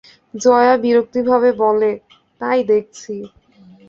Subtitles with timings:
[0.33, 1.91] জয়া বিরক্তিভাবে বলে,
[2.41, 3.15] তাই দেখছি।